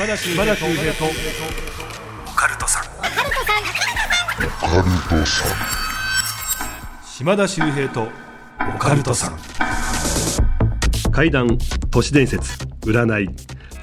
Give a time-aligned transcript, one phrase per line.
[0.00, 2.84] 島田秀平とオカルトさん
[7.04, 8.08] 島田秀平と
[8.74, 9.38] オカルトさん
[11.12, 11.58] 怪談
[11.90, 13.28] 都市伝説占い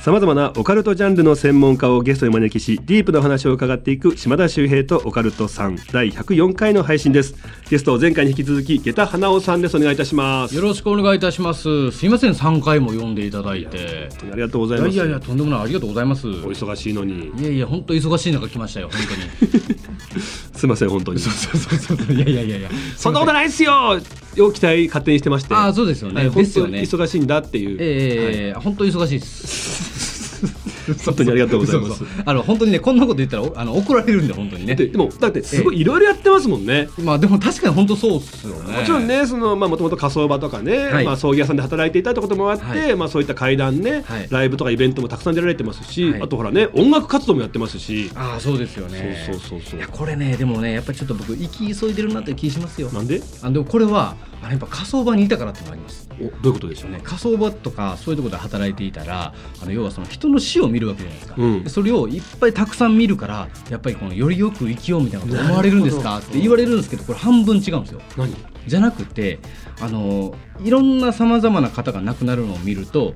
[0.07, 7.35] さまざまなオカルトジャンルの専門家をゲストにお招きしディープなお話を伺っていく島田秀平とオカルトさん第104回の配信です
[7.69, 11.91] ゲスト前回に引き続き下駄花尾さんですお願いいたしますよろしくお願いいたします。
[11.91, 14.07] すいません、3回も読んでいただいて。
[14.31, 16.25] ありがとうございますいやいやとんでもない、ありがとうございます。
[16.25, 20.21] いお忙しいのにやいや、本当忙しい中来ましたよ、本当に。
[20.55, 22.69] すいません本当にそうそうそうそう、いやいやいやいや。
[22.95, 23.99] そんなことないっすよ
[24.35, 26.15] よ期待勝手にしてましてああ、そうですよね。
[26.15, 29.96] はい本当ですよ忙しいんだっていう、ええ本当忙しいです。
[31.05, 32.03] 本当にありがとうございます。
[32.25, 34.75] あの本当にねこんなこと言ったらおあの怒られるんで本当にね。
[34.75, 38.77] ででもだってすごいいろいろやってますもんね、まあでも確かに本当そうっすよね。
[38.77, 41.05] もちろんねそのまあもともと火葬場とかね、はい。
[41.05, 42.95] まあ葬儀屋さんで働いていたってこともあって、はい。
[42.95, 44.27] まあそういった会談ね、はい。
[44.29, 46.21] ライブとかイベントもたくさん出られてますし、はい。
[46.21, 49.23] あとほらね音楽活動もやってますし、ああそうですよね。
[49.25, 49.79] そうそうそうそう。
[49.79, 52.89] いやこれねでもねやっぱりちょっと僕行き急いでるなって気しますよ。
[52.91, 53.21] なんで？
[53.41, 56.07] あでもこれはあのやっぱ火葬場にいたからってのがあります。
[56.19, 56.91] おどういうことでしょう？
[56.91, 61.63] ねね、火葬場とかそういうところで働いていたらあの要はその人の死を見るわけじゃないですか、うん。
[61.63, 66.19] でそれをいっぱいたくさん見るからやっぱりこのよりよく生きようみたいなこと思われるんですか？
[66.19, 68.01] って言われるんですけどこれ半分違うんですよ。
[68.17, 68.33] 何？
[68.67, 69.39] じゃなくて
[69.79, 73.13] あのいろんなさまざまな方が亡くなるのを見ると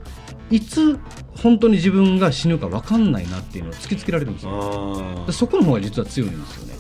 [0.49, 0.99] いつ
[1.41, 5.25] 本当に自分が死ぬか分かんないなっていうのを突きつけられるんですよ。
[5.31, 6.73] そこの方が実は強いんですよね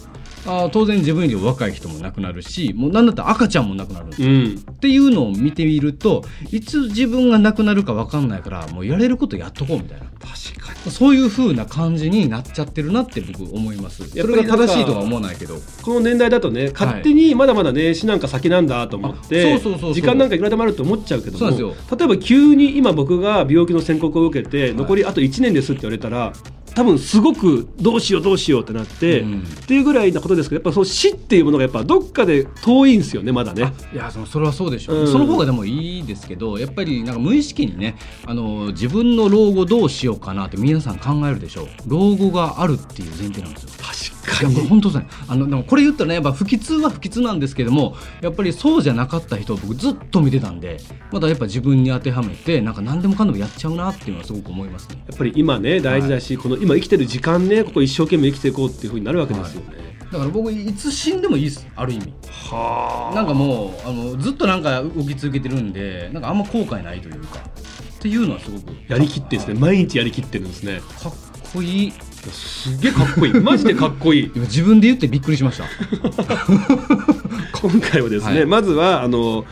[0.45, 4.55] あー当然自分より若い人も亡くなるしもうなんだったら赤ちゃんも亡くなるうん。
[4.71, 10.05] っていうのを見てみるといつ自分が亡くなるか分かんないからもうやれることやっとこうみたいな。
[10.05, 10.91] 確かに。
[10.91, 14.07] そういう風な感じになっちゃってるなって僕思います。
[14.09, 15.55] それが正しいとは思わないけど。
[15.83, 19.93] この年代だとね勝手にまだまだね死なんか先なんだと思ってあそうそうそうそう。
[19.93, 26.33] 時間なんかいくらでもあると思っちゃうけども例えば急に今僕が病気の宣告を受けて残りあと1年ですって言われたら
[26.73, 29.41] 多分すごくどうしようどうしようってなって、うん。
[29.41, 33.73] っていうぐらいなことですけどやっぱそう死っていうものがやっぱどっかで遠いんですよねまだね。
[33.93, 37.97] いやそのそれはそうでしょう、うんその方がでもいいですけどやっぱりなんか無意識にね。
[38.25, 41.01] あの自分の老後どうしようかなって皆さん。
[41.01, 50.79] 考えるでしょう老後があるっていう前提なんですよ確いやこれ本当ですねあのでもこれ言ったらねやっぱ不吉は不吉なんですけどもやっぱりそうじゃなかった人を僕ずっと見てたんで
[51.11, 55.03] まだやっぱ自分に当てはめてなんか何でもかんでもやっちゃうなっていうのはすごく思いますね。
[55.07, 59.91] やっぱり今ね大事だし、この今生きてる時間ねここ一生懸命生きていこうっていうふうになるわけですよね。
[60.11, 62.13] だから僕いつ死んでもいいですある意味。
[62.49, 69.59] はなんかもうあのずっとなんか動き続けてるんでなんかあんま後悔ないというかっていうのはすごくやりきってですね。
[69.59, 70.81] 毎日やりきってるんですね。
[71.01, 71.13] かっ
[71.53, 71.93] こいい
[72.29, 73.33] すげえかっこいい。
[73.41, 74.31] マジでかっこいい。
[74.35, 75.65] 今自分で言ってびっくりしました。
[77.59, 78.45] 今回はですね、はい。
[78.45, 79.45] まずはあの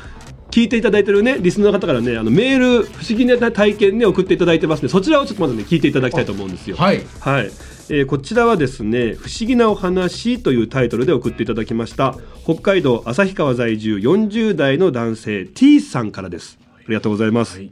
[0.52, 6.76] 聞いていただいてるねリスナーの方からねあのメール不思議な体験ね送っていただいてますのでそちらをちょっとまずね聞いていただきたいと思うんですよ。
[6.76, 7.02] はい。
[7.20, 7.52] はい、
[7.90, 12.16] えーこちらはですね「不思議なお話」というタイトルで送っていただきました。
[12.44, 16.58] 北海道旭川在住40代の男性 T さんからです。
[16.78, 17.72] ありがとうございます、はい。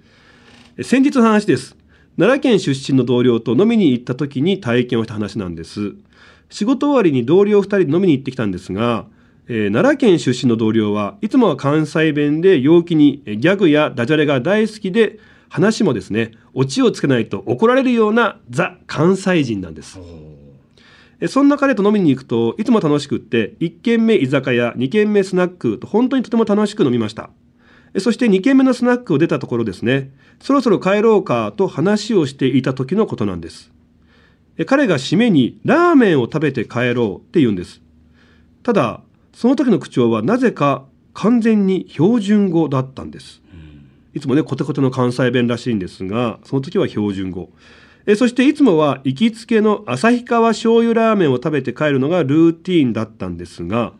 [0.77, 1.76] え先日の話です
[2.17, 5.93] 奈良県出身の同僚と飲みに行った時に体験をした話なんです。
[6.49, 9.05] 仕事終わりに同僚2人で飲みに行ってきたんですが、
[9.47, 15.19] えー奈良県出身の同僚はいつもは関西弁で陽気にえーギャグやダジャレが大好きで
[15.49, 19.99] 話もですねオチをつけないと怒られるようなザ関西人なんです。
[21.19, 27.29] えそんな彼と飲みに行くといつも楽しくって1軒目居酒屋2軒目スナックと本当にとても楽しく飲みました。
[27.29, 27.46] え
[27.99, 30.11] そして2軒目のスナックを出たところですね。
[30.39, 33.71] そろそろ帰ろうかと話をしていた時のことなんです。
[34.57, 37.81] え彼が締めにラーメンを食べて帰ろうって言うんです。
[38.63, 39.01] ただ
[39.33, 43.41] その時の口調はなぜか完全に標準語だったんです。
[44.13, 47.49] いつもねコテコテの関西弁らしいんですがその時は標準語。
[48.05, 53.91] えそしていつもは行きつけの旭川醤油ラーメンを食べて帰るのがルーティーンだったんですが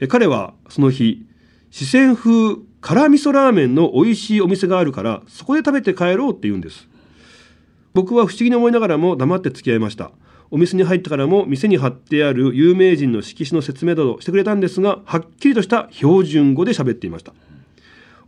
[0.00, 1.24] え彼はその日
[1.70, 6.88] 四川風辛味噌ラーメンの美味しいお店があるからそこで食べて帰ろうって言うんです。
[7.94, 10.12] 僕は不思議に思いながらも黙って付き合いました。
[10.50, 17.34] お店に入ってからも店に貼ってある有名人の色紙の説明などしてくれたんですがはっきりとした標準語で喋っていました。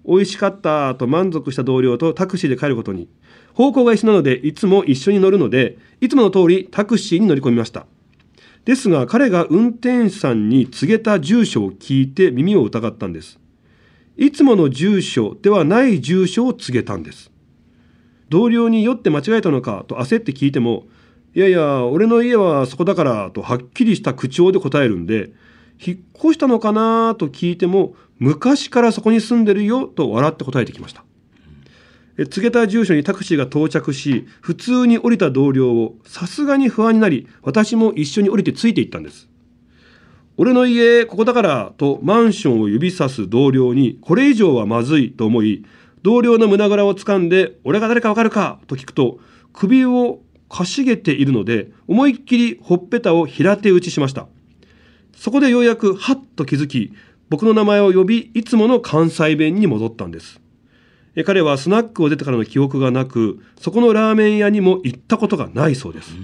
[0.07, 3.09] 美味しかったと満足した同僚とタクシーで帰ることに。
[3.55, 7.87] 方向が一緒なのでいつも一緒に乗るのでいつもの通りタクシーに乗り込みました。
[8.65, 13.39] ですが彼が運転手さんに告げた住所を聞いて耳を疑ったんです。
[14.21, 17.31] いつもの住所ではない住所を告げたんです。
[18.29, 20.85] 同僚に酔って間違えたのかと焦って聞いても
[21.35, 25.31] いやいや俺の家はそこだからとはっきりした口調で答えるんで
[25.83, 31.03] 引っ越したのかなと聞いても昔からそこに住んでるよと笑って答えてきました。
[32.19, 39.30] 告げた住所にタクシーが到着し普通に降りた同僚をさすがに不安になり私も一緒に降りてついていったんです。
[40.43, 45.67] 俺の家ここだからとマンションを指さす同僚にこれ以上はまずいと思い
[46.01, 49.19] 同僚の胸ぐらを掴んで俺が誰かわかるかと聞くと
[49.53, 54.29] 首をかしげているので思いっきりほっぺたを平手打ちしました。
[55.15, 56.95] そこでようやくはっと気づき
[57.29, 60.41] 僕の名前を呼びいつもの関西弁に戻ったんです。
[61.27, 66.15] 彼はスナックを出てからの記憶がなくそこのラーメン屋にも行ったことがないそうです、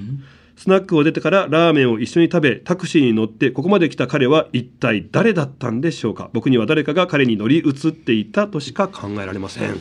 [0.57, 6.31] スナックを出てからラーメンを一緒に食べタクシーに乗ってここまで来た彼は一体誰だったんでしょうか？
[6.33, 9.81] 僕には誰かが彼に乗り移っていたとしか考えられません。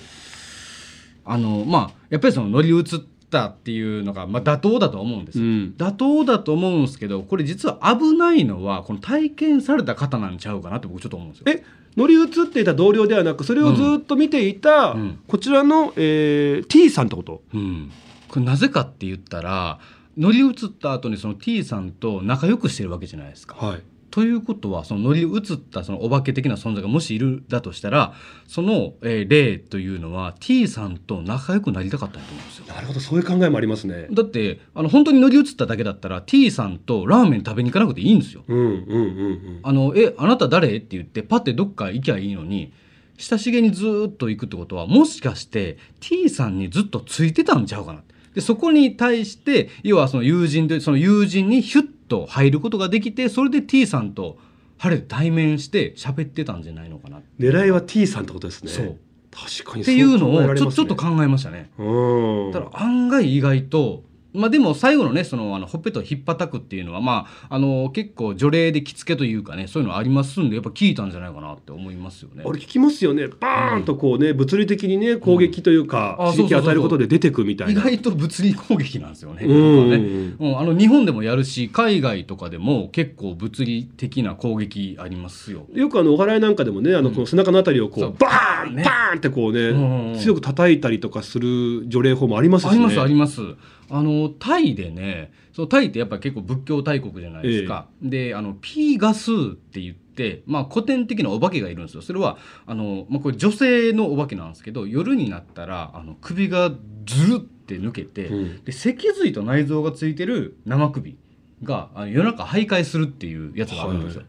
[1.23, 2.83] あのまあやっぱりその乗り移っ
[3.31, 5.73] たっていうのが、まあ、妥当だと思うんです、うん。
[5.77, 11.45] 妥当だと思うんですけどこれ実は危ないのはこの体験された方なんちゃうかなって僕ちょっと思うんですよ。
[11.47, 11.63] え？
[11.97, 15.19] 乗り移っていた同僚ではなくそれをずっと見ていた、うん。
[15.27, 17.41] こちらの、えー T さんってこと？
[17.53, 17.91] うん、
[18.27, 19.79] これなぜかって言ったら
[20.17, 23.55] 乗り移った後にその T さんと仲良くしてるわけじゃないですか。
[23.55, 23.81] はい
[24.11, 28.13] ということはその乗り移ったそのお化け的な存在がもしいるだとしたら
[28.47, 32.65] その、えー霊というのは T さんと仲良くなりたかったと思うんですよ。
[32.73, 38.45] なるほどそういう考えもありますねだってあの本当に乗り移っただけだったら T さんとラーメン食べに行かなくていいんですよ。
[38.47, 40.77] うんうんうんうんあのえあなた誰？
[40.77, 42.71] って言ってパッてどっか行きゃいいのに
[43.17, 47.99] 親しげにずーっと行くってことはもしかして T さんにずっとついてたんちゃうかな
[48.35, 54.37] でそこに対して要はその友人でその友人にヒュッと入ることができてそれで T さんと
[54.77, 57.19] 晴れて対面して喋ってたんじゃないのかな。
[57.19, 58.71] っ狙いは T さんってことですね。
[58.71, 58.97] そう。
[59.31, 61.71] 確かにていうのをちょちょっと考えましたね。
[61.77, 62.51] うん。
[62.53, 64.03] ただ案外意外と
[64.35, 72.43] まあでも最後のねそのあのほっぺたをひっぱたくっていうのはまああの結構除霊で着付けというかねそういうのありますんでやっぱ聞いたんじゃないかなって思いますよね。
[72.45, 73.27] あれ聞きますよね。
[73.27, 76.27] バーンとこうね、物理的にね攻撃というか、うん。
[76.27, 77.81] あ刺激を与えることで出てくみたいな。
[77.81, 79.45] 意外と物理攻撃なんですよね。
[79.45, 79.89] うん。
[79.89, 80.35] ね。
[80.39, 85.67] うん、あの日本でもやるし海外とかでも結構物理的な攻撃ありますよ。
[85.73, 88.15] よくあのお祓いなんかでもねあのこの背中のあたりをこう、そう。
[88.19, 88.83] バーン、ね。
[88.83, 90.19] バーンってこうね、うんうん。
[90.19, 92.71] 強く叩いたりとかする除霊法もありますしね。
[92.71, 93.41] ありますあります。
[93.89, 97.87] あのタイでねそのタイってやっぱり結構仏教大国じゃないですか。
[98.01, 102.01] であのピーガスーって言って、まあ、古典的なお化けがいるんですよ。
[102.01, 106.71] それはあの、まあ、これ女性のお化けなんですけど夜になったらあの首が
[107.05, 111.17] ずるって抜けて、うんで脊髄と内臓がついてる生首
[111.63, 114.23] があの夜中徘徊するっていうやつがあるんですよ。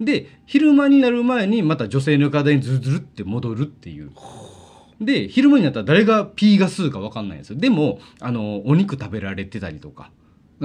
[0.00, 4.10] で昼間になる前にまた女性の体にズルズルって戻るっていう。
[5.00, 7.58] で昼間になったら誰が P が数か分かんないんですよ。
[7.58, 10.10] でもあのお肉食べられてたりとか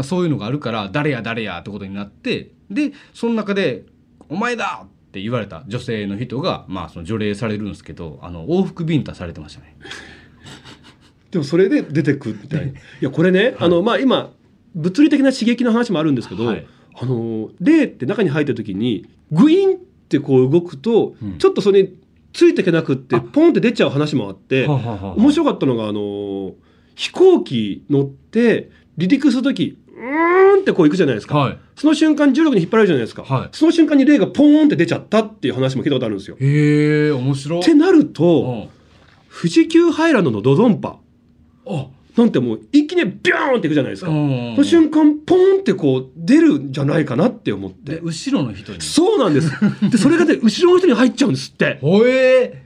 [0.03, 3.83] そういうのがあるから誰や誰やってことになってでその中で
[4.29, 9.75] 「お前だ!」って言われた女性の人が、まあ、その除霊されるんですけどあの往復ビンタされてましたね。
[11.31, 12.67] でもそれで出てくみたい。
[12.67, 14.31] ないやこれね、あのまあ今
[14.75, 16.65] 物理的な刺激の話もあるんですけど、はい。
[16.93, 19.79] あの霊って中に入った時にグインっ
[20.09, 21.37] てこう動くと、うん。
[21.37, 21.93] ちょっとそれに
[22.33, 23.21] ついていけなくってあ。
[23.21, 26.53] ポンって出ちゃう話もあって面白かったのがあの
[26.95, 31.57] 飛行機乗って離陸する時うーんってこう行くじゃないですか、はい。
[31.75, 33.49] その瞬間重力に引っ張られるじゃないですか、はい。
[33.51, 36.37] その瞬間に霊がポーンって出ちゃったっていう話も聞いたことあるんですよ。
[36.39, 37.59] へえ面白い。
[37.61, 38.69] ってなるうとん。
[39.29, 40.97] 富士急ハイランドのドドンパ。
[41.67, 44.11] あなんてもう一気にビューンっていくじゃないですか。
[44.11, 44.51] うん。
[44.55, 47.95] その瞬間ポーンってこう出るんじゃないかなって思って。
[47.95, 48.81] で後ろの人に。
[48.81, 49.51] そうなんです。
[49.89, 51.77] でそれがね後ろの人に入っちゃうんですって。
[51.81, 52.63] ほえ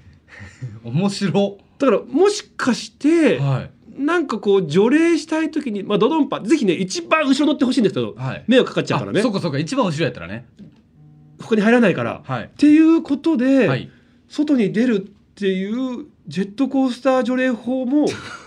[0.84, 0.88] ー。
[0.90, 1.58] 面白。
[1.78, 4.02] だからもしかして、はい。
[4.02, 8.44] なんかこう除霊したい時にまあドドンパぜひね一番後ろ乗ってほしいんですけど、はい。
[8.48, 9.20] 迷惑かかっちゃうからね。
[9.20, 9.60] あそうかそうか。
[9.60, 10.46] 一番後ろやったらね。
[11.40, 12.22] ここに入らないから。
[12.26, 12.44] はい。
[12.46, 13.90] っていうことで、はい。
[14.28, 18.08] 外に出るっていうジェットコースター除霊法も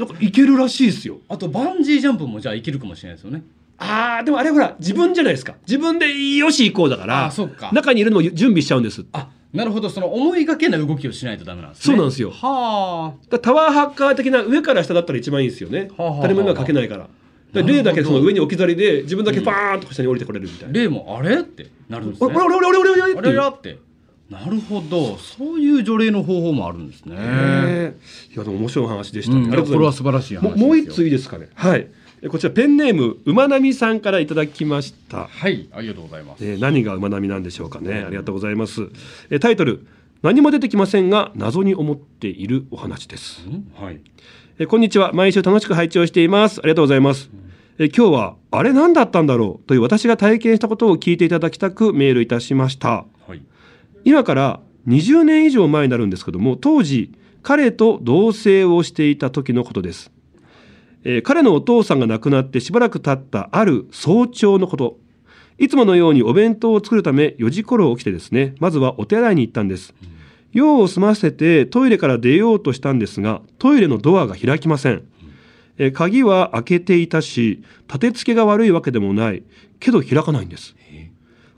[0.00, 1.18] なんかいけるらしいですよ。
[1.28, 3.42] あとバンジージャンプもじゃあいけるかもしれないですよね。
[3.78, 5.54] あーでもあれほら自分じゃないですか。
[5.66, 7.70] 自分でよし行こうだからあそっか。
[7.72, 9.04] 中にいるのを準備しちゃうんです。
[9.12, 9.90] あなるほど。
[9.90, 11.84] その思いがけない動きをしないとダメなんですね。
[11.86, 12.30] そうなんですよ。
[12.30, 15.90] はらタワーハッカー的な上から下だったら一番いいですよね。
[15.96, 17.08] はあはあ誰も迷惑かけないから。
[17.52, 22.32] だから霊だけその上に置き去りで自分だけパーンと下に降りてこれるみたいあな、例もあれってなるんですね。
[22.32, 23.78] 俺俺俺俺俺俺って
[24.30, 25.16] なるほど。
[25.18, 27.16] そういう除霊の方法もあるんですね、
[28.32, 29.42] いやでも面白い話でした、うん。
[29.42, 30.02] ありがとうございます。
[30.02, 30.66] これは素晴らしい話もですよ。
[30.68, 31.48] もう一ついいですかね。
[31.54, 31.88] はい。
[32.22, 35.26] えこちらペンネーム馬並さんからいただきました。
[35.26, 35.68] はい。
[35.72, 36.46] ありがとうございます。
[36.46, 38.04] えー何が馬並なんでしょうかね。
[38.06, 38.82] ありがとうございます、
[39.30, 39.86] えータイトル
[40.22, 43.40] 何も出てきませんが謎に思っているお話です。
[43.48, 43.72] ん。
[43.74, 44.00] はい。
[44.60, 45.12] えーこんにちは。
[45.12, 46.60] 毎週楽しく拝聴しています。
[46.60, 47.30] ありがとうございます、
[47.78, 53.06] えー今日はあれ何だったんだろうという私が体験したことを聞いていただきたくメールいたしました。
[53.26, 53.42] はい
[54.04, 60.10] 今から20年以上前になるんですけども当時彼と同棲をしていた時のことです、
[61.04, 64.98] えー彼のお父さんが亡くなってしばらく経ったある早朝のこと。
[65.58, 69.94] いつものようにお弁当を作るため4時頃起きてですねまずはお手洗いに行ったんです。
[70.52, 75.02] 用を済ませてトイレから出ようとしたんですがトイレのドアが開きません。
[75.78, 79.42] えー鍵は開けていたし立て付けが悪いわけでもない。
[79.78, 80.76] けど開かないんです。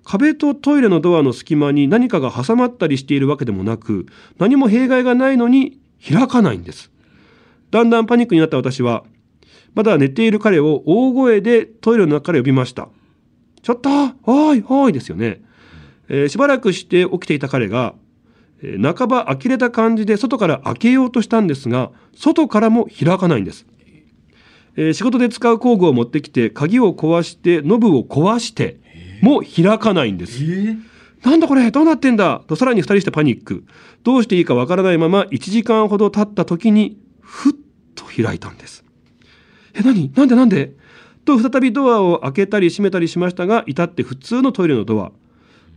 [0.05, 4.07] 壁とトイレのドアの隙間に何かが挟まったりしているわけでもなく
[4.39, 6.91] 何も弊害がないのに開かないんです。
[7.71, 9.05] だんだんパニックになった私は
[9.75, 12.89] まだ寝ている彼を大声でトイレの中から呼びました。
[13.63, 13.89] ちょっと
[14.25, 15.41] おいおいですよね、
[16.09, 17.95] えーしばらくして起きていた彼が、
[18.61, 23.67] えー半ば呆れた感じで外から開けようとしたんですが外からも開かないんです。
[24.77, 28.82] えー仕事で使う工具を持ってきて鍵を壊してノブを壊して
[29.23, 30.43] も開かないんです。
[31.23, 33.65] なんだこれどうなってんだとさらに二人してパニック。
[34.03, 37.53] どうしていいかわからないまま1時間ほど経った時にふっ
[37.95, 38.85] と開いたんです。
[39.75, 40.13] え、何？
[40.15, 40.35] なんで？
[40.35, 40.73] なんで？
[41.25, 45.13] と再びドアを開けたり閉めたりしましたが至って普通のトイレのドア。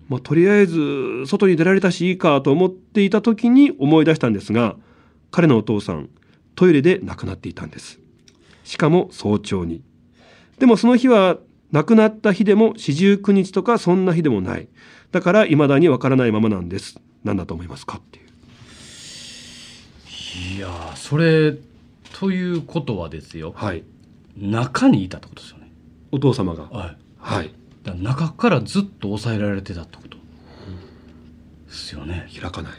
[0.10, 4.76] まあ、とりあえず外に出られたしいいかと思っていた時に思い出したんですが
[5.32, 6.10] 彼のお父さん
[6.56, 8.00] トイレで亡くなっていたんです。
[8.64, 9.82] しかも早朝に。
[10.60, 11.38] でもその日は
[11.72, 14.68] 亡くなった日でも四十九日とかそんな日でもない。
[15.12, 17.00] だから未だにわからないままなんです。
[17.24, 18.26] 何だと思いますかっていう。
[20.58, 21.58] いやーそれ
[22.14, 23.84] ということはですよはい。
[24.38, 25.72] 中にいたってことですよね
[26.12, 26.64] お父様が。
[26.64, 27.52] はいはい。
[27.84, 32.74] だから中からずっと抑えられてたってことですよね開かない。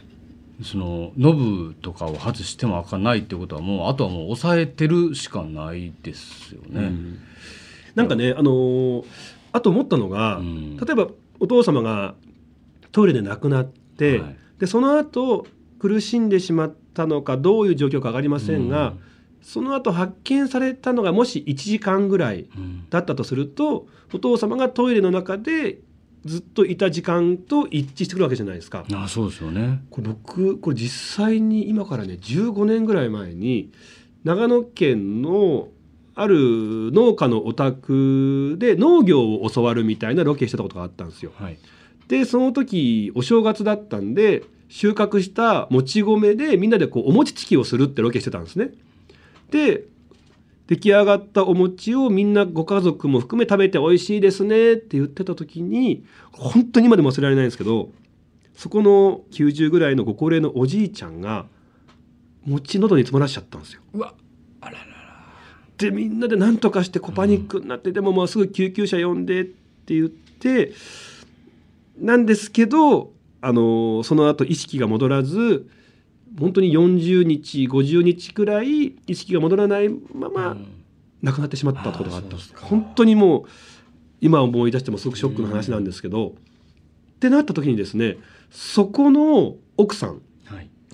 [0.62, 7.18] そのノブとかを外しても開かないってことはもうあとはもう抑えてるしかないですよね、うん
[7.96, 9.04] なんかね、あのー
[9.52, 10.76] あと思ったのが、うん。
[10.76, 11.08] 例えば
[11.40, 12.14] お父様が
[12.92, 14.36] トイレで亡くなって、はい。
[14.58, 15.46] でその後
[15.78, 19.00] 苦しんでしまったのかどういう状況か分かりませんが、うん。
[19.42, 22.86] その後発見されたのがもし1時間ぐらいうん。
[22.90, 25.78] だったとするとお父様がトイレの中で
[26.26, 28.84] ずっといた時間と一致してくるわけじゃないですか。
[28.92, 29.82] あそうですよね。
[29.90, 33.70] これ僕これ実際に今からね15年ぐらい前に
[34.24, 35.68] 長野県の
[36.16, 41.30] ある農家のお宅で農業を教わるみたいなロケしてたことがあったんですよ。
[41.36, 41.58] はい
[42.08, 48.70] でその時お正月だったんで収穫したもち米でみんなでこうお餅つきをするってロケしてたんですね。
[49.50, 49.84] で
[50.66, 57.90] 出来上がったお餅をみんなご家族も含め食べて美味しいですねって言ってた時に本当に今でも忘れられないんですけど
[58.54, 61.46] そこの90ぐらいのご高齢のおじいちゃんが
[62.44, 63.82] 餅喉に詰まらしちゃったんですよ。
[63.92, 64.14] うわ
[65.78, 70.72] でみんなで何とかしてこうパニックになって、でももうすぐ救急車呼んでって言って
[71.98, 75.68] なんですけどあのその後意識が戻らず
[76.38, 80.76] 本当に40日50日くらい意識が戻らないままうん。
[81.22, 82.66] 亡くなってしまったことがあったうですか。
[82.66, 83.44] 本当にもう
[84.20, 88.16] 今思い出してもすごくショックな話なんですけど、ってなった時にですね
[88.50, 90.20] そこの奥さんはい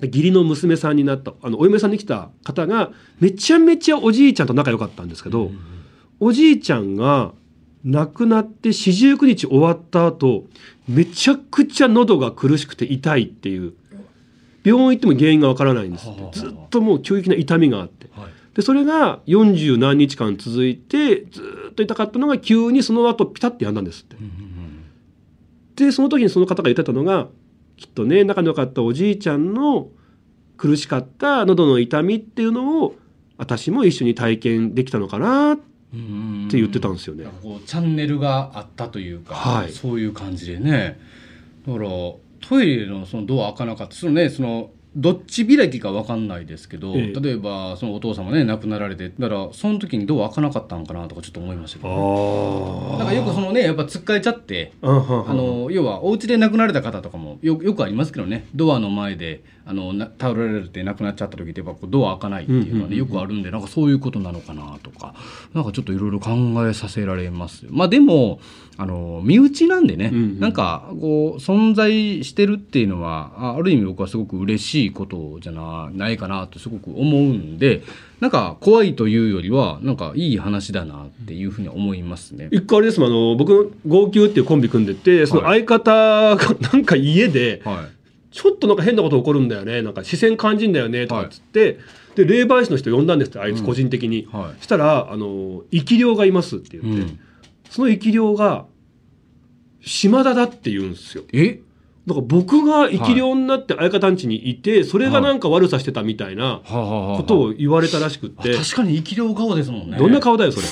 [0.01, 1.33] 義理の娘さんになった。
[1.41, 5.59] あのお嫁さんに来た方がめちゃめちゃおじいちゃんと仲良かったんですけど、うん
[6.19, 7.33] おじいちゃんが
[7.83, 10.45] 亡くなって四十九日終わった後
[10.87, 13.73] めちゃくちゃ喉が苦しくて痛いっていう。
[14.63, 16.07] 病院行っても原因がわからないんです。
[16.07, 18.07] ってはあずっともう急激な痛みがあって。
[18.13, 18.31] はい。
[18.55, 24.15] でそれが40何日間続いてずっと痛かったのが急にその後ピタッてやんだんですって。
[25.75, 27.27] でその時にその方が言ってたのが
[27.83, 29.89] きっとね仲の良かったおじいちゃんの
[30.55, 32.95] 苦しかった喉の痛みっていうのを
[33.37, 35.63] 私も一緒に体験できたのかなって
[35.93, 37.25] うん言ってたんですよね。
[37.43, 39.71] こうチャンネルがあったというか、はい。
[39.71, 40.97] そういう感じでね。
[41.67, 42.19] だからト
[42.61, 43.95] イレのそのドア開かなかった。
[43.95, 47.19] そのねそのどっち開きか分かんないですけど、ええ。
[47.19, 51.95] 例えばそのお父様ね亡くなられてだからその時にドア開かなかったのかなとかちょっと思いましたけど、ね、
[52.95, 58.45] あなんかよくそのねやっぱつっかえちゃってあの要はお家で亡くなられた方とかもよよくありますけどね。
[58.53, 65.15] ドアの前であのな倒れられて亡くなっちゃった時ってやっぱこうドア開かないっていうのはね、よくあるんでなんかそういうことなのかなとか
[65.53, 66.31] なんかちょっといろいろ考
[66.67, 67.65] えさせられます。
[67.69, 68.39] まあでも
[68.77, 70.39] あの身内なんでね、うんうん。
[70.39, 77.83] なんかこう存在してるっていうのはあある意味僕はすごく嬉しいことじゃなないかなとすごく思うんで
[78.19, 82.49] なんか怖いというよりはなんかいい話だなっていうふうに思いますね。
[82.51, 85.91] 一個あれですもんあの僕号泣っていうコンビ組んでてその相方
[86.35, 86.37] が
[86.73, 87.92] なんか家ではい
[88.33, 89.83] ちょっとなんか変なこと起こるんだよね。
[89.83, 91.05] なんか視線感じんだよね。
[91.05, 91.79] とかっつって、
[92.15, 94.63] で霊媒師の人呼んだんですってあいつ個人的に、はい。
[94.63, 97.19] したらあの生き量がいますって言って、うん。
[97.69, 98.65] その生き量が
[99.81, 101.23] 島田だって言うんですよ。
[101.31, 101.59] え？
[102.07, 109.97] だから僕が生き量になって相方ん家にいて、それがなんか悪さしてたみたいなはあはあはあことを言われたらしくって、あ確かに生き量顔ですもんね。
[109.97, 110.65] どんな顔だよそれ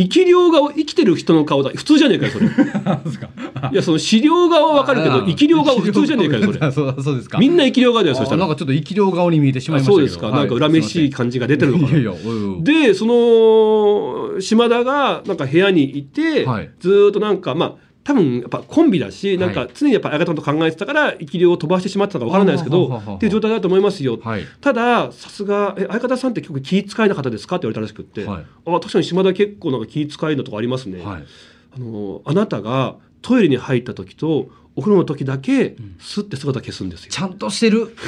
[0.00, 1.70] 生き量顔生きてる人の顔だ。
[1.74, 2.46] 普通じゃねえかよそれ。
[2.48, 3.28] い顔ですか。
[3.72, 6.72] やその資料顔はわかるけど生き量顔普通じゃねえかよそれ。
[7.02, 7.38] そうですか。
[7.38, 8.44] みんな生き量顔だよそしたら。
[8.44, 10.34] あなんかちょっと生き量顔に見えてしまいましたそうですか、はい。
[10.36, 11.94] なんか恨めしい感じが出てるのか
[12.62, 16.70] でその島田がなんか部屋にいて、はい。
[16.80, 24.44] ずーっとなんかまあ多分やっぱコンビだし、なんかはい常にやっぱ相方のこと考えてたから生き量を飛ばしてしまってたのかわからないですけどっていう状態だと思いますよ、はい。
[24.60, 28.46] たださすがえ相方さんって結構気遣いな方ですかって言われたらしくって、はい。
[28.66, 31.24] あ確かに島田結構なんか気遣いのとこありますね、はい。
[31.76, 37.94] あのあなたがトイレに入った時とお風呂の時だけスッて姿消すんですよ、ちゃんとしてる？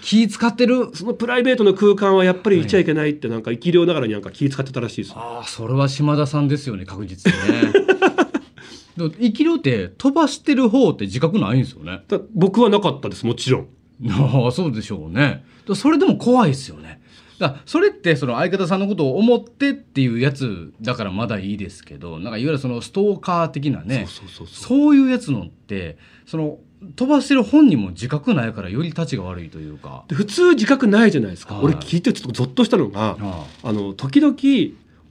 [0.00, 0.90] 気使ってる？
[0.94, 7.87] そのプライベートの空間はやっぱりいちゃいけないってなんか生き量ながらになんか気遣ってたらしいですああそれは島田さんですよね確実にね
[8.98, 12.02] 生き量って飛ばしてる方って自覚ないんですよね。
[12.08, 13.68] だ僕はなかったですもちろん。
[14.10, 15.44] ああそうでしょうね。
[15.66, 17.00] だそれでも怖いですよね。
[17.38, 24.96] だそれってその相方さんのことを思ってっていうやつだからまだいいですけどなんかいわゆるそのストーカー的なねそうそうそうそう。
[24.96, 26.58] いうやつのってその
[26.96, 30.04] 飛ばしてる本人も自覚ないからより立ちが悪いというか。
[30.08, 31.64] で普通自覚ないじゃないですか、はい。
[31.66, 34.36] 俺聞いてちょっとゾッとしたのがああの時々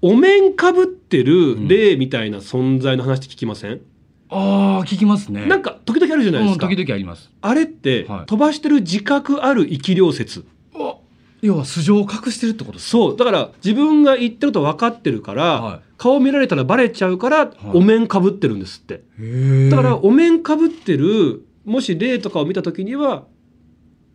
[0.01, 3.81] お面かぶってる霊みたいな存在の話って聞きません、
[4.29, 5.45] あー聞きますね。
[5.45, 7.31] なんか時々あるじゃないですか、うん時々あります。
[7.41, 8.25] あれって、はい。
[8.25, 10.45] 飛ばしてる自覚ある生き量説？
[10.73, 11.01] お
[11.41, 15.79] 要は素性を隠してるってことですそうだから自分が言ってると分かってるから、はい。
[15.97, 19.01] 顔見られたらバレちゃうから、お面かぶってるんですって。
[19.19, 23.25] へだからお面かぶってるもし霊とかを見た時には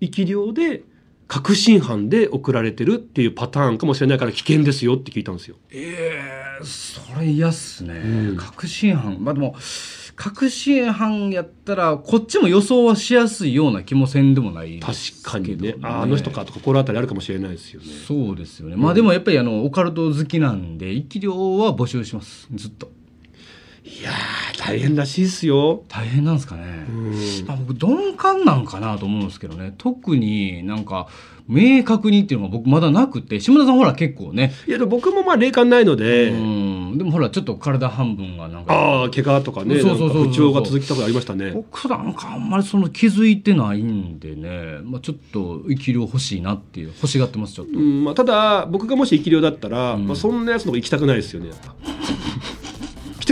[0.00, 0.84] 生き量で
[1.28, 5.56] 確信犯で送られてるっていうパターンかもしれないから危険ですよって聞いたんですよ。
[5.70, 8.36] えー、それ嫌っすね、うん。
[8.36, 9.16] 確信犯。
[9.22, 9.56] まあでも
[10.14, 15.74] 確信犯やったらこっちも予想はしやすいような気もせんでもないです確かにね。
[15.82, 17.86] ああの人かと心当たりあるかもしれないですよね。
[18.06, 22.46] そうですよね、まあでもやっぱりあのオカルト好きなんで生き量は募集します。
[22.52, 22.90] ずっと
[23.84, 25.82] いやー大変らしいですよ。
[25.88, 27.46] 大変なんですかね、うん。
[27.46, 29.74] まあ、僕鈍感なんかなと思うんですけどね。
[29.76, 31.08] 特になんか
[31.48, 34.52] 明確にっていうのが僕まだなくて島田さんほら結構ね。
[34.68, 36.98] いやでも僕もまあ霊感ないので、うん。
[36.98, 38.72] でもほらちょっと体半分がなんか。
[38.72, 41.50] ああ怪我とかねそうそうそう不調が続きたことありましたね。
[41.50, 48.04] 僕なんかあんまりその気づいてないんでね、まあ、ちょっと生き量欲しいなっていう欲しがってますちょっと、うん。
[48.04, 50.06] まあ、ただ僕がもし生き量だったら、うん。
[50.06, 51.74] まあ、そんなやつのとこ行きたくないですよねやっぱ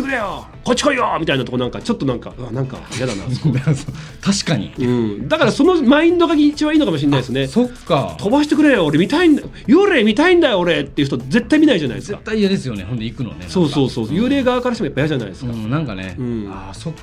[0.01, 3.25] 来てくれよこっち来いよみたいなとこなんかちょっっとなんかうわなんか嫌だな
[4.23, 4.73] 確かに。
[4.79, 4.85] う
[5.23, 7.47] ん、だからそのマインドが一番いいのかもしれないですね。
[7.47, 8.17] そっか。
[8.19, 12.19] 飛ばしてくれよ俺見たいんだ幽霊見たいんだよ俺っていう人絶対見ないじゃないですか。
[12.19, 13.47] 絶対嫌ですよねほんで行くのね。
[13.49, 16.49] そうそうそう幽霊側からしてもやっぱ嫌じゃないですか、うん、なんかね、うん。
[16.49, 17.01] ああそっか。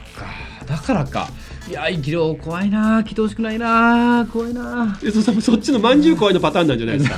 [0.65, 1.27] だからか。
[1.69, 4.97] いや生き量怖いな来てほしくないな怖いな。
[5.03, 7.17] えそそ そっちのまんじゅう怖いのパターンなんじゃないですか。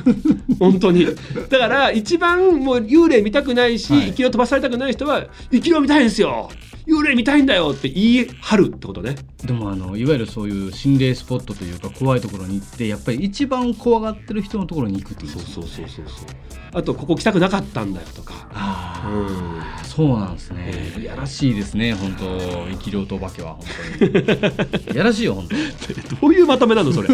[0.58, 1.06] 本当に。
[1.50, 4.06] だから一番もう幽霊見たくないし、はい。
[4.06, 6.50] 生き量飛ばされたくない人は生き量見たいんですよ。
[6.86, 9.14] 幽霊見たいんだよって言い張るってことね。
[9.44, 16.26] でもあのいわゆるそういう心霊スポットというか怖いところに行ってやっぱり一番怖がってる人のところに行くっていうそうそうそうそうそう。
[16.74, 18.48] あとここ来たくなかったんだよとか。
[18.52, 19.60] あうん。
[19.60, 20.70] あそうなんですね。
[20.96, 22.24] えいやらしいですね本当。
[22.70, 23.66] 生き量とお化けは本
[23.98, 24.92] 当に。
[24.94, 26.16] い やらしいよ本当。
[26.16, 27.08] どういうまとめなのそれ。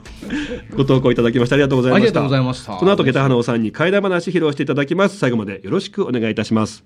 [0.74, 2.06] ご投稿いただきましてありがとうございました。
[2.06, 2.72] ありがとうございました。
[2.72, 5.18] この後下駄花尾さんに怪談話披露していただきます。
[5.18, 6.82] 最後までよろしくお願いいたします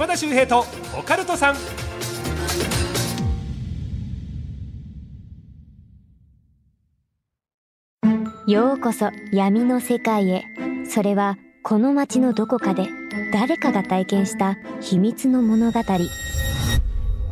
[0.00, 0.64] 島田秀平と
[0.98, 1.56] オカルトさん。
[8.50, 10.44] ようこそ闇の世界へ。
[10.86, 12.88] それはこの街のどこかで
[13.30, 15.80] 誰かが体験した秘密の物語。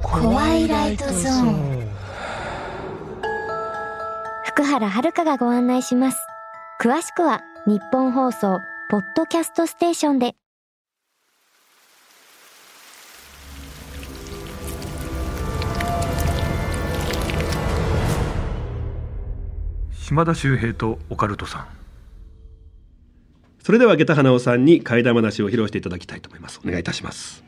[0.02, 1.88] 怖いライトゾーン。
[4.44, 6.18] 福原遥がご案内します。
[6.82, 8.58] 詳しくは日本放送
[8.90, 10.34] ポッドキャストステーションで
[20.08, 21.66] 島田秀平とオカルトさん。
[23.62, 26.62] それでは下駄花尾さんに怪談話を披露していただきたいと思います。
[26.64, 27.44] お願いいたします。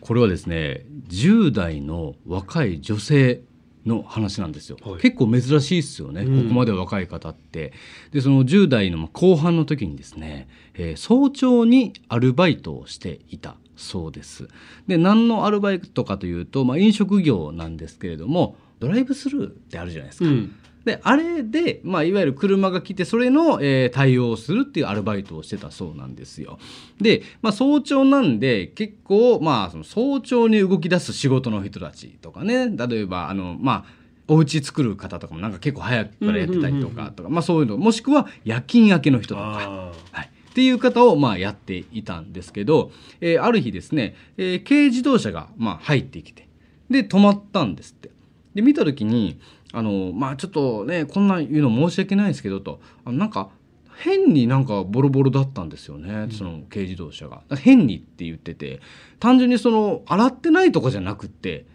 [0.00, 3.40] これはですね10代の若い女性
[3.84, 5.00] の話なんですよ、はい。
[5.00, 6.42] 結構珍しいですよね、うん。
[6.42, 7.72] ここまで若い方って。
[8.10, 14.48] でその10代の後半の時にですね、えー早朝にアルバイトをしていたそうです。
[14.88, 26.58] で何のアルバイトかというと、まあ、飲食業なんですけれどもドライブスルーってあるじゃないですか、うんであれで、まあ、いわゆる車が来てそれの、えー対応をするっていうアルバイトをしてたそうなんですよ。
[27.00, 39.58] で、まあ、早朝なんで結構、まあ、その早朝に動き出す仕事の人たちとかね例えばあのまあお家作る方とかもなんか結構早くからやってたりとかとか、まあそういうのもしくは夜勤明けの人とか。
[39.62, 46.48] あはい、っていう方をまあやっていたんですけど、えーある日ですね、えー軽自動車がまあ入ってきて
[46.90, 48.10] で止まったんですって
[48.54, 49.38] で見た時に
[49.76, 52.80] あのまあちょっとねこんなん言うの申し訳ないですけどと。
[53.04, 53.50] あのなんか
[53.98, 57.42] 変になんかボロボロだったんですよね、その軽自動車が。
[57.56, 58.80] 変にって言ってて。
[59.20, 61.66] 単純にその洗ってないとかじゃなくって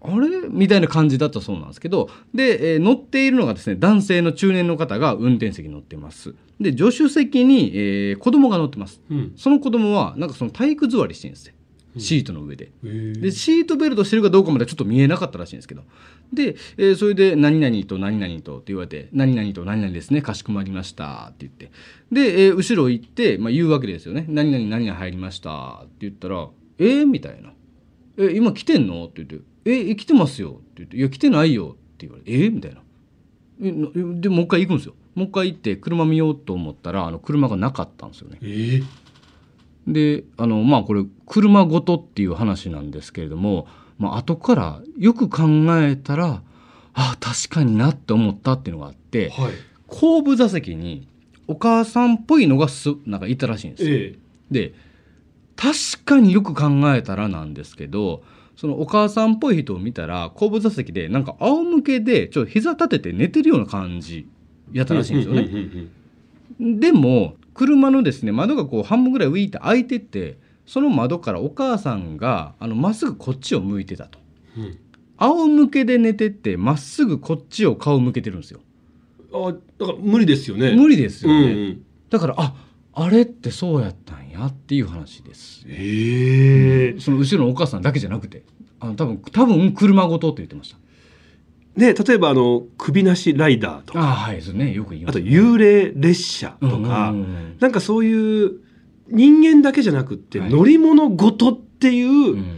[0.00, 0.28] あれ？
[0.48, 2.10] みたいな感じだったそうなんですけど。
[2.32, 6.34] で、えー乗っているのがですね男性の中年の方が運転席に乗ってます。
[6.60, 9.32] で助手席に、えー子供が乗ってます、うん。
[9.36, 11.54] その子供はなんかその体育座りしてるんですよ
[11.96, 15.82] シートの上で、へえでシートベルトしてるかどうかまではちょっと見えなかったらしいんですけど。
[16.32, 21.70] で、えーそれで「何々と何々と」って言われて「何々と何々ですねかしこまりました」って言って。
[22.12, 26.48] で、えー後ろ行って、まあ、言うわけですよね「何々何々入りました」って言ったら
[26.78, 27.52] 「えーみたいな
[28.18, 29.46] 「え今来てんの?」って言って
[29.90, 32.82] 「え来てますよ」って言って「いや来てないよ」って言われて「えみたいな。
[33.60, 33.88] えな
[34.20, 34.94] でもう一回行くんですよ。
[35.16, 38.38] もう一回行って車見ようと思ったらあの車がなかったんですよね。
[38.42, 38.82] え
[39.92, 43.66] であのまあこれ車ごとっていう話なんですけれども、
[43.98, 45.44] まあ後からよく考
[45.80, 46.42] えたら
[46.94, 49.52] あ確かになって思ったっていうのがあってはい
[49.86, 51.08] 後部座席に
[51.46, 53.96] お母さんっぽいのがすなんかいたらしいんですよ。
[53.96, 54.18] ええ
[54.50, 54.74] で
[55.56, 58.22] 確かによく考えたらなんですけど
[58.56, 64.28] そのお母さんっぽい人を見たら後部座席でなんか仰向けでちょっと膝立てて寝てるような感じ
[64.72, 66.78] やったらしいんですよね。
[66.78, 74.18] でも車のですね窓がこう半分ぐらい浮いて開いててその窓からお母さんがあのまっすぐこっちを向いてたと。
[74.56, 74.62] うん。
[74.64, 74.78] うん
[75.20, 78.60] 仰向けで寝ててまっすぐこっちを顔向けてるんですよ。
[79.32, 80.70] あだから無理ですよね。
[80.76, 81.82] 無理ですよね、うんうん。
[82.08, 82.54] だからあ
[82.92, 85.64] あれってそうやったんやっていう話です。
[85.68, 88.44] ええその後ろのお母さんだけじゃなくて
[88.78, 90.78] あの多分多分車ごとって言ってました
[91.78, 94.00] ね例えばあの首なしライダーとか。
[94.00, 94.72] ああはいそうね。
[94.74, 98.60] よく言いますあと幽霊列車とか、うんうんうんなんかそういう
[99.10, 100.50] 人間だけじゃなくってはい。
[100.50, 102.54] 乗り物ごとっていううん。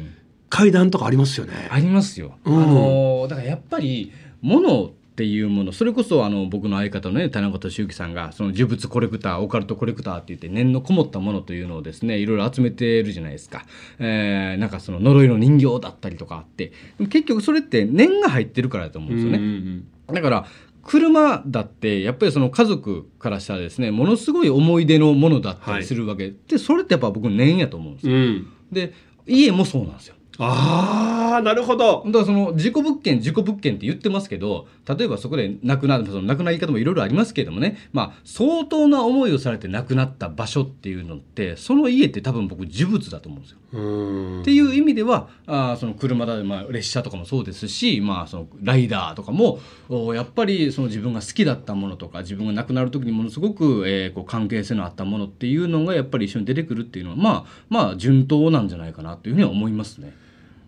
[0.49, 1.53] 階段とかありますよね。
[1.71, 2.37] ありますよ。
[2.45, 2.63] うん。
[2.63, 4.11] あのだからやっぱり
[4.43, 5.73] 物っていうもの。
[5.73, 13.67] それこそあの僕の相方のね田中俊之さんがその呪物コレクターオカルトコレクターって言って念のこもったものというのをですねいろいろ集めてるじゃないですか、
[13.99, 16.73] えーなんかその呪いの人形だったりとかあって。
[16.99, 19.39] 結局それって念が入ってるからだと思うんですよね。
[19.39, 20.47] うんうんだから
[20.83, 28.15] 車だってやっぱりその家族からしたらですねものすごい思い出のものだったりするわけ、でそれってやっぱ僕念やと思うんですよ。
[28.15, 28.47] うんうん。
[28.73, 28.95] で
[29.27, 30.15] 家もそうなんですよ。
[30.43, 32.03] ああなるほど。
[32.07, 43.59] だからその事故物件事故物件って言ってますけど例えばそこで亡くなるその亡くなり方もいろいろありますけれどもね、まあ、相当な思いをされて亡くなった場所っていうのってその家って多分僕呪物だと思うんですよ。
[43.73, 60.15] うんっていう意味ではあーその車だ、まあ、列車とかもそうですし、まあ、そのライダーとかもおやっぱりその自分が好きだったものとか自分が亡くなる時にものすごく、えーこう関係性のあったものっていうのがやっぱり一緒に出てくるっていうのはまあまあ順当なんじゃないかなというふうには思いますね。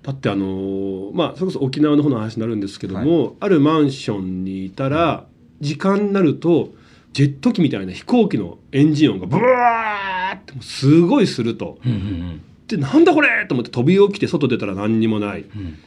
[0.03, 5.27] だってあのーまあそれこそ沖縄の方の話になるんですけども、あるマンションにいたら
[5.61, 6.71] 時間になると
[7.13, 11.79] ジェット機みたいな飛行機のエンジン音がブワーってすごいすると。
[11.85, 15.43] うんうんでなんだこれと思って飛び起きて外出たら何にもない。
[15.43, 15.79] うんうん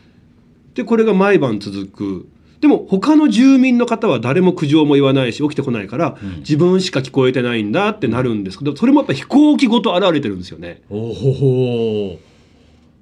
[0.76, 2.28] でこれが毎晩続く。
[2.60, 10.82] でも他の住民の方は誰も苦情も言わないし起きてこないから、うん自分しか聞こえてないんだってなるんですけどそれもやっぱ飛行機ごと現れてるんですよね。
[10.90, 12.20] おほほ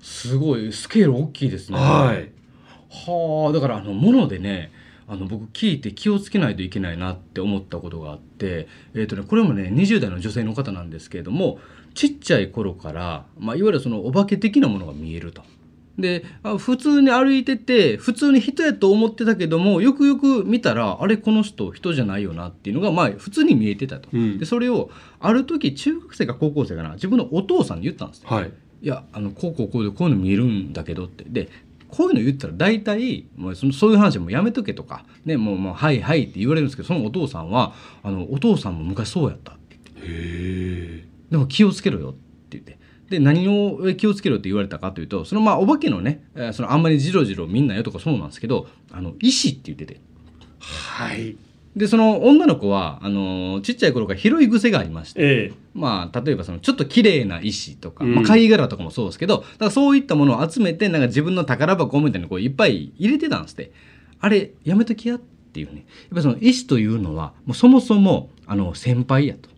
[0.04, 1.78] すごいスケール大きいですね。
[1.80, 2.30] はい。
[2.90, 4.72] はあだからあの物でね
[5.08, 11.58] あの僕聞いて気をつけないといけないなって思ったことがあって、えーとね、これもね20代の女性の方なんですけれども
[11.94, 15.42] ちっちゃい頃から、まあ、いわゆるそのお化け的なものが見えると。
[15.98, 24.10] であ普通に歩いてて普通に人やと思ってたけどもよくよく見たらあれこの人人じゃないよなっていうのがまあ普通に見えてたと。
[24.12, 24.90] うんでそれを
[25.20, 28.28] ある時中学生か高校生かな自分のお父さんに言ったんですね。
[28.28, 28.52] はい。
[28.84, 31.24] いやあのこうこうこうでこういうの見えるんだけどって。
[31.24, 31.50] で
[31.88, 41.08] こういうの言ったら大体もうそのそういう話はもうやめとけとか、ね、もうもうはいはいって言われるんですけどそのお父さんはあのお父さんも昔そうやったって言って。
[41.30, 42.18] でも気をつけろよって
[42.50, 42.80] 言って。
[43.10, 50.02] で何をえ気をつけろって言われたかというとそのまあお化けのねえーそのあんまりじろじろ見んなよとかそうなんですけどあの意志って言ってて。
[50.60, 51.38] はい。
[51.76, 55.54] でその女の子はあのちっちゃい頃から拾い癖がありましてええ。
[55.74, 58.16] まあ、例えばそのちょっと綺麗な石とか、うん。
[58.16, 63.72] まあ、貝殻とかもそうですけど、だからそういったものを集めてなんか自分の宝箱みたいにこういっぱい入れてたんですって。
[64.20, 65.78] あれやめときやっていうね。
[65.78, 69.50] やっぱりその医師というのはもうそもそもあの先輩やと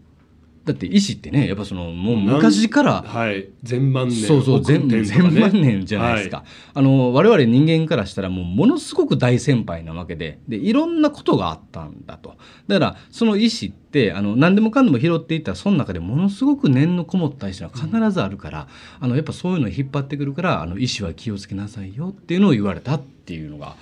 [0.66, 5.42] だって医師ってねやっぱそのもう昔からはい前万年そうそう前億年と前かね。
[5.42, 12.36] 万年じゃないですか、あの我々人間からしたらもうものすごく大先輩なわけででいろんなことがあったんだと。
[12.68, 18.68] だからその意思ってあの何でもかんでも拾っていったらその中でものすごく念のこもった意思は必ずあるから、
[19.00, 23.76] あのやっぱそういうのを引っ張ってくるからあの意思は気をつけなさいよっていうのを言われたっていうのが。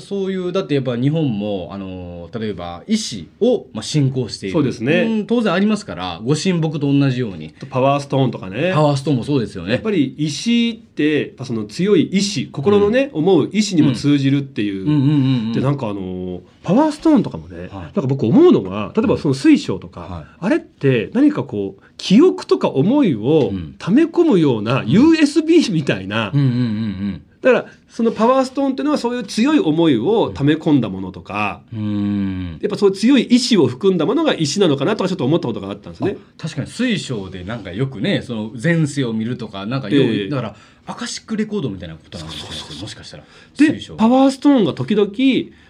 [0.00, 4.54] そういうだってやっぱ日本もあの例えば医師を、まあ、信仰している。
[4.54, 5.22] そうですね。
[5.22, 7.54] ん当然ありますからご神木と同じように。
[7.70, 8.72] パワーストーンとかね。
[8.74, 9.72] パワーストーンもそうですよね。
[9.72, 14.88] やっぱり石ってその強い意志心のね、思う意志にも通じるっていう、うん。
[14.88, 15.08] うんうん
[15.46, 17.68] うんでなんかあのパワーストーンとかもね、はい。
[17.70, 20.24] なんか僕思うのが例えばその水晶とか、はい。
[20.40, 23.74] あれって何かこう記憶とか思いをうん。
[23.78, 27.22] 溜め込むような USB みたいな、うんうんうんうん。
[27.42, 32.58] だからそのパワーストーンっていうのはそういう強い思いを溜め込んだものとか、うーん。
[32.62, 36.16] やっぱそういう強い意志を含んだものが石なのかなとかちょっと思ったことがあったんですね。
[36.38, 40.28] 確かに水晶でなんかよくねその前世を見るとかなんかよう、ええ。
[40.30, 43.24] だからアカシックレコードみたいなことなんですよもしかしたら。
[43.58, 45.10] でパワーストーンが時々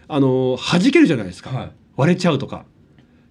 [0.06, 1.70] あの弾けるじゃないですか、はい。
[1.96, 2.66] 割れちゃうとか。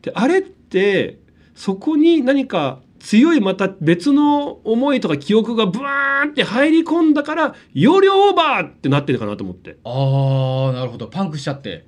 [0.02, 1.18] であれって
[1.56, 11.08] そこに何か強いまた別の思いとか記憶がブワーンって入り込んだから容量オーバーってなってるのかなと思って、ああなるほど。
[11.08, 11.86] パンクしちゃって。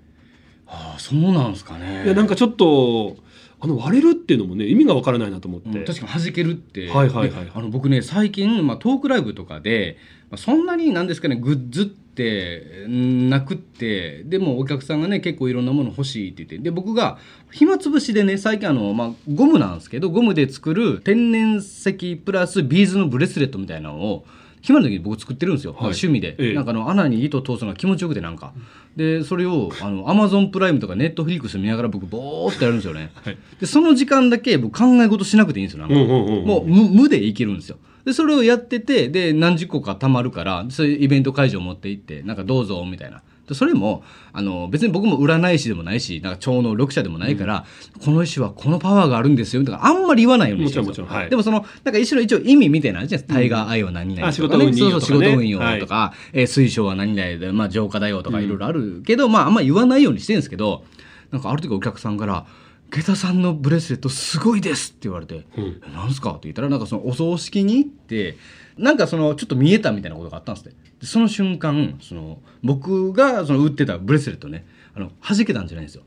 [0.67, 2.03] ああそうなんですかね。
[2.05, 3.17] いやなんかちょっと
[3.59, 9.97] あの割れるっていうのもね意味がわからないなと思って、うん確かに弾けるって、はいはいはいであの僕ね最近、まあ、トークライブとかで、
[10.29, 17.17] まあ、そんなになんですかねグッズってんなくってでもお客さんがね結構いろんなもの欲しいって言ってで僕が
[17.51, 24.25] 暇つぶしでね最近あの、まあ、ゴムなんですけどゴムで作る天然石プラスビーズのブレスレットみたいなのを
[24.61, 26.53] 暇の時に僕作ってるんですよ、趣味で、ええ。
[26.53, 28.53] なんかあの穴に糸通すのが気持ちよくてなんか。
[28.95, 33.37] でそれをあのアマゾンプライムとかネットフリックス見ながら僕ボーっとやるんですよね、はい。
[33.59, 35.95] でその時間だけ僕考え事しなくていいんですよなんか。
[35.95, 43.21] もう無無でいけるんですよでそれをやっててで何十個かたまるからそういうイベント会場持って行ってなんかどうぞみたいな。
[43.47, 47.65] でそれもあの別に僕も占い師でもないしなんか超能力者でもないから、
[48.03, 51.03] この石はこのパワーがあるんですよとかあんまり言わないようにしてるんですよ。
[51.03, 51.29] もちろんもちろんはい。
[51.29, 55.19] でもそのなんか石の一応意味みたいなのじゃないですか、タイガーアイは何々とか、ねあ仕事運いいよとかね。
[55.25, 60.85] 仕事運用とか、えー水晶は何々で、まあ、浄化だよとかいろいろあるけど、まああんま言わないようにしてるんですけど
[61.31, 62.45] なんかある時お客さんから
[62.93, 65.81] 「下駄さんのブレスレットすごいです」って言われて「うん。
[65.87, 68.37] えなんすか?」って言ったらなんかそのお葬式に行って
[68.77, 76.03] なんかそのちょっと見えたみたいなことがあったんですねでその瞬間その僕がその売ってたブレスレットねあの弾けたんじゃないんですよ。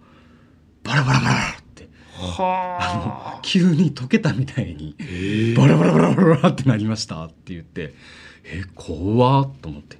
[0.84, 1.88] バラバラバラって。
[2.38, 3.34] あ。
[3.34, 4.94] の急に溶けたみたいに
[5.56, 7.94] バラバラバラバラバラってなりましたって言って
[8.44, 9.98] え怖っと思って。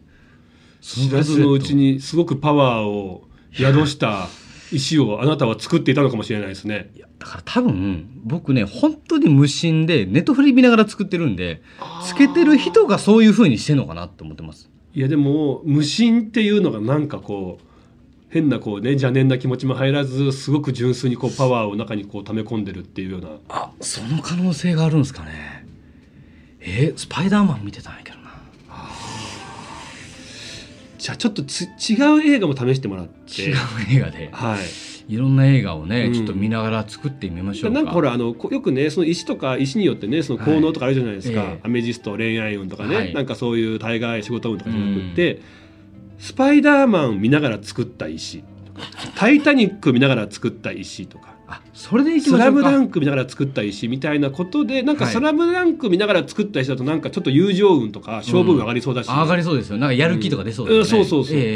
[0.81, 4.29] 知らずのうちにすごくパワーを宿した
[4.73, 6.91] 石をあなたは作っていたのかもしれないですね。
[6.97, 11.63] いやだから多分僕ね本当に無心でネットフリ見ながら作ってるんで
[12.05, 14.71] つけてる人がそういう風にしてんのかなって思ってます。
[14.95, 17.65] いやでも無心っていうのがなんかこう
[18.29, 23.29] 変なこうね邪念な気持ちも入らずすごく純粋にこうパワーを中にこう溜め込んでるっていうような。
[23.49, 25.67] あその可能性があるんですかね。
[26.61, 28.16] えースパイダーマン見てたんやけど。
[28.16, 28.16] な
[30.99, 33.43] じゃあちょっとつ違う映画も試してもらって。
[33.43, 33.57] 違う
[33.91, 34.29] 映画で。
[34.33, 35.13] はい。
[35.13, 36.13] いろんな映画をね、うん。
[36.13, 37.75] ちょっと見ながら作ってみましょうか。
[37.75, 43.15] なんかほらあのこよくねその石とか石によってねその効能とかあるじゃないですか、はいええアメジスト恋愛運とかね、はい。
[43.15, 45.41] なんかそういう大概仕事運とかじゃなくって、
[46.19, 52.63] スパイダーマン見ながら作った石とかタイタニック見ながら作った石とかあそれでいきスましょうか。
[52.63, 55.15] ラムダンク見ながら作った石みたいなことでなんかはい。
[55.15, 59.77] スラムダンク見ながら作った石だとなんかちょっと友情運とか勝負運上がりそうだし、あ上がりそうですよ。
[59.77, 61.37] なんかやる気とか出そうですよね、うんそうそうそう。
[61.37, 61.49] ええええ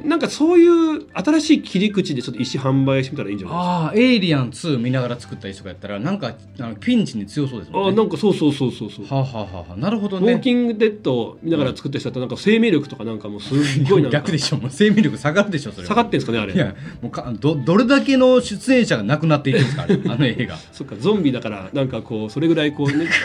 [0.00, 0.08] ええ。
[0.08, 3.70] なんかそういう新しい切り口でちょっと石販売してみたらいいんじゃないですか。
[3.70, 7.90] ああエイリアン2見ながら作ったりとかやったらなんかあのピンチに強そうですもんね。
[7.90, 8.90] あなんかそうそうそうそう。
[8.90, 9.04] そう。
[9.06, 14.56] はあ、はあはなるほどウォーねキングデッド見ながら作った人だとなんか生命力とかなんかもうすっごいな 逆でしょ。
[14.58, 15.88] もう生命力下がるでしょそれは。
[15.88, 16.54] 下がってんですかねあれ。
[16.54, 20.56] いやもうかどどれだけの出演者が亡くなっていくんですかあの映画。
[20.72, 23.06] そっかゾンビだからなんかこうそれぐらいこうね。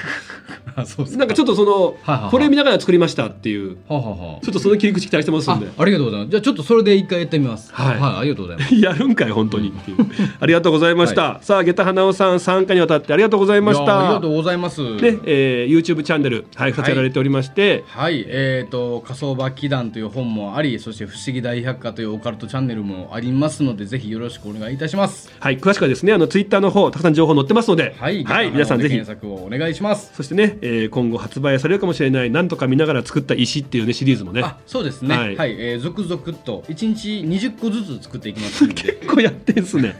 [0.77, 5.67] あそうなんかちょっとそのはいはいはいこれ見ながら作りましたっていうはあ、はちょっとその切り口期待してますあ、んで。
[5.67, 6.31] あありがとうございます。
[6.31, 7.73] じゃあちょっとそれで一回やってみます。
[7.73, 7.97] はい。
[7.97, 8.75] ありがとうございます。
[8.79, 9.97] やるんかい本当にっていう。
[10.39, 14.81] ありがとうございました、さあ下駄花尾さん参加にわたってありがとうございましいやありたがとうございます。
[14.81, 25.31] ねえー、YouTube チャンネルはい2つやられておりまして、はい、えー、と「仮想場祈願」という本もありそして「不思議大百科」というオカルトチャンネルもありますのでぜひよろしくお願いいたします。
[25.39, 27.95] はい、詳しくはですねあの Twitter の方たくさん情報載ってますので。
[27.97, 28.95] はい、皆さんぜひ。
[28.95, 30.11] 検索をお願いします。
[30.15, 34.41] そしてね、えー今後発売されるかもしれないなんとか見ながら作った石っていうねシリーズもね。
[34.43, 35.15] あそうですね。
[35.15, 35.33] ははい。
[35.33, 38.81] い、えー続々と1日20個ずつ作っていきますので。
[38.93, 39.95] 結構やってんすね。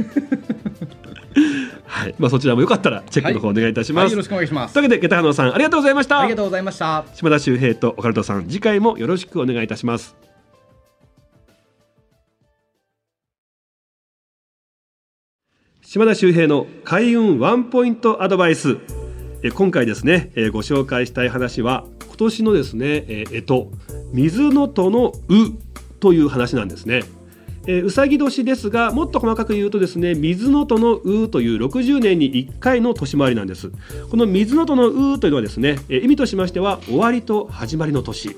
[1.85, 2.15] はい。
[2.17, 4.73] まあそちらもよかったらチェックの方お願いいたします、はい、よろしくお願いします。
[4.73, 6.19] というわけで下駄花さんありがとうございました。
[6.21, 7.05] ありがとうございました。
[7.13, 10.15] 島田秀平とオカルトさん次回もよろしくお願いいたします
[15.95, 18.79] 島田秀平の開運ワンポイントアドバイス。
[19.43, 25.13] え今回ですねえーご紹介したい話は今年のですねえー干支水の戸のう
[26.01, 27.03] という話なんですね。
[27.65, 33.71] えーうさぎ年ですがもっと細かく言うとですね水の戸のうという60年に1回の年回りなんです。
[34.11, 38.35] この水の戸のうというのはですね、えー意味としましては終わりと始まりの年。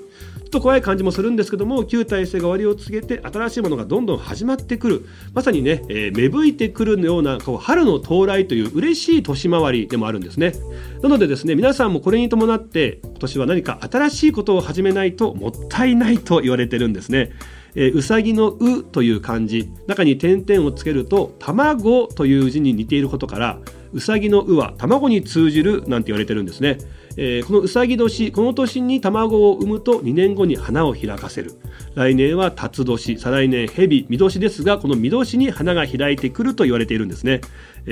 [0.47, 5.05] っと怖い感じもするんですけども旧体制が終わりを告げて新しいものがどんどん始まってくる。
[5.33, 10.53] まさにね、えー芽吹いてくるようなこう春の到来という嬉しい年回りでもあるんですね。
[11.01, 17.31] なのでですね皆さんもこれに伴って今年は何か新しいことを始めないともったいないと言われてるんですね。
[17.75, 19.69] えーうさぎの「う」という漢字。
[19.85, 23.59] 中に点々をつけると「卵」という字に似ていることから
[23.93, 26.77] うさぎの「う」は卵に通じるなんて言われてるんですね、
[27.17, 31.53] えーこのうさぎ年この年に卵を産むと2年後に花を開かせる。
[31.95, 37.41] 来年は辰年再来年蛇見年ですがこの見年に花が開いてくると言われているんですね。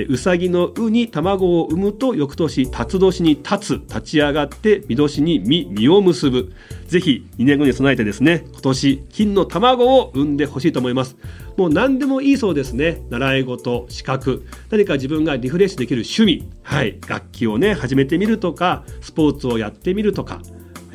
[0.03, 6.51] うさぎの「う」に卵を産むと翌年辰年に立つ立ち上がって見年に実実を結ぶ。
[6.87, 11.15] ぜひ2年後に備えてですね今年金の卵を産んでほしいと思います。
[11.57, 13.01] もう何でもいいそうですね。
[13.09, 20.41] 習い事資格何か自分がリフレッシュできる趣味はい楽器をね始めてみるとかスポーツをやってみるとか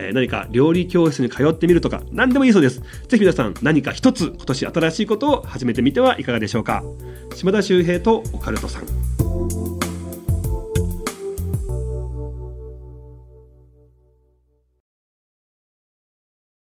[0.00, 2.80] えー何か料理教室に通ってみるとか何でもいいそうです。
[3.08, 6.82] ぜひ皆さん何か一つ今年新しいことを始めてみてはいかがでしょうか。
[7.34, 9.69] 島田秀平とオカルトさん。